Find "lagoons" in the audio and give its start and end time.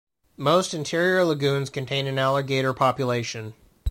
1.23-1.69